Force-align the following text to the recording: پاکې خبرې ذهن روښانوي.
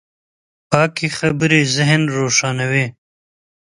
پاکې 0.71 1.07
خبرې 1.17 1.61
ذهن 1.75 2.01
روښانوي. 2.17 2.85